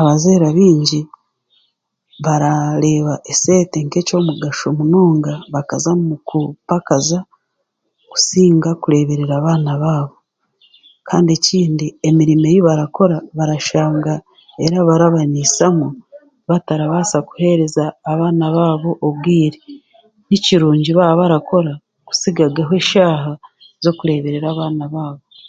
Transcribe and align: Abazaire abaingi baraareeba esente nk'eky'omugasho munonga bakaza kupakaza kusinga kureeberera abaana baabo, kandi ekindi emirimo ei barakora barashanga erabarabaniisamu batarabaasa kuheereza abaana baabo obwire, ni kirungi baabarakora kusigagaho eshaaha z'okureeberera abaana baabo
Abazaire 0.00 0.44
abaingi 0.48 1.00
baraareeba 2.24 3.14
esente 3.32 3.76
nk'eky'omugasho 3.86 4.68
munonga 4.78 5.32
bakaza 5.54 5.90
kupakaza 6.28 7.18
kusinga 8.10 8.70
kureeberera 8.82 9.34
abaana 9.38 9.72
baabo, 9.82 10.16
kandi 11.08 11.30
ekindi 11.38 11.86
emirimo 12.08 12.46
ei 12.52 12.64
barakora 12.68 13.16
barashanga 13.36 14.14
erabarabaniisamu 14.64 15.88
batarabaasa 16.48 17.18
kuheereza 17.28 17.84
abaana 18.12 18.46
baabo 18.56 18.90
obwire, 19.06 19.58
ni 20.28 20.36
kirungi 20.44 20.90
baabarakora 20.98 21.72
kusigagaho 22.06 22.72
eshaaha 22.82 23.32
z'okureeberera 23.82 24.46
abaana 24.50 24.84
baabo 24.94 25.22